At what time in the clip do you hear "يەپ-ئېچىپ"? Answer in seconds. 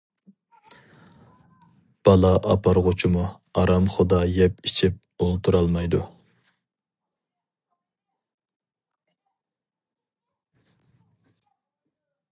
4.39-5.27